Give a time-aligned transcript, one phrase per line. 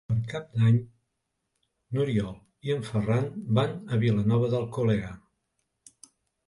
[0.09, 0.77] Per Cap d'Any
[1.97, 5.17] n'Oriol i en Ferran van a Vilanova d'Alcolea.